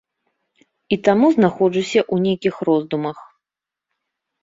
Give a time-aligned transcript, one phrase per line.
[0.97, 3.17] І таму знаходжуся ў нейкіх роздумах.